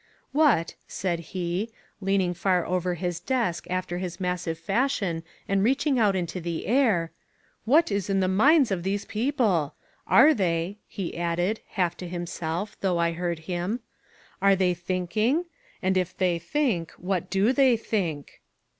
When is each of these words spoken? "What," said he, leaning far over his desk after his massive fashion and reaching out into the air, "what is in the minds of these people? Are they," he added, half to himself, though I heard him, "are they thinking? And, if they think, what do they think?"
"What," 0.31 0.73
said 0.87 1.19
he, 1.19 1.69
leaning 2.01 2.33
far 2.33 2.65
over 2.65 2.95
his 2.95 3.19
desk 3.19 3.67
after 3.69 3.99
his 3.99 4.19
massive 4.19 4.57
fashion 4.57 5.21
and 5.47 5.63
reaching 5.63 5.99
out 5.99 6.15
into 6.15 6.41
the 6.41 6.65
air, 6.65 7.11
"what 7.65 7.91
is 7.91 8.09
in 8.09 8.19
the 8.19 8.27
minds 8.27 8.71
of 8.71 8.81
these 8.81 9.05
people? 9.05 9.75
Are 10.07 10.33
they," 10.33 10.79
he 10.87 11.15
added, 11.15 11.59
half 11.73 11.95
to 11.97 12.07
himself, 12.07 12.75
though 12.81 12.97
I 12.97 13.11
heard 13.11 13.41
him, 13.45 13.81
"are 14.41 14.55
they 14.55 14.73
thinking? 14.73 15.45
And, 15.83 15.95
if 15.95 16.17
they 16.17 16.39
think, 16.39 16.89
what 16.93 17.29
do 17.29 17.53
they 17.53 17.77
think?" 17.77 18.41